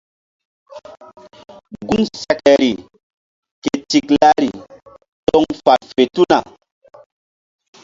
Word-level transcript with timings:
Gun 1.87 2.03
sekeri 2.21 2.71
ke 3.63 3.73
tiklari 3.89 4.51
toŋ 5.27 5.45
fal 5.63 5.81
fe 5.91 6.03
tuna. 6.13 6.39